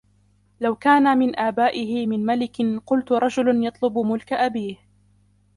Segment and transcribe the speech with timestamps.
[0.61, 4.77] لَوْ كَانَ مِنْ آبَائِهِ مِنْ مَلِكٍ قُلْتُ رَجُلٌ يَطْلُبُ مُلْكَ أَبِيهِ.